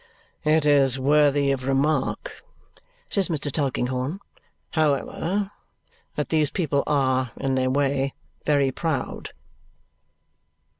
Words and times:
"It 0.45 0.65
is 0.65 0.97
worthy 0.97 1.51
of 1.51 1.67
remark," 1.67 2.41
says 3.07 3.29
Mr. 3.29 3.51
Tulkinghorn, 3.51 4.19
"however, 4.71 5.51
that 6.15 6.29
these 6.29 6.49
people 6.49 6.81
are, 6.87 7.29
in 7.37 7.53
their 7.53 7.69
way, 7.69 8.15
very 8.43 8.71
proud." 8.71 9.29